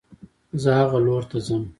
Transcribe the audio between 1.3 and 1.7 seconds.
ځم